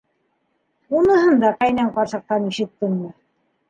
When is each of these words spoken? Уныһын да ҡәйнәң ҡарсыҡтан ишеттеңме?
Уныһын 1.01 1.39
да 1.45 1.53
ҡәйнәң 1.61 1.95
ҡарсыҡтан 2.01 2.53
ишеттеңме? 2.53 3.17